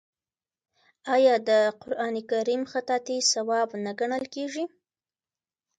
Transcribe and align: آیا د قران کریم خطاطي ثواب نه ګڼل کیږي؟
آیا 1.15 1.35
د 1.47 1.49
قران 1.81 2.15
کریم 2.29 2.61
خطاطي 2.71 3.17
ثواب 3.31 3.69
نه 3.83 3.91
ګڼل 3.99 4.25
کیږي؟ 4.35 4.65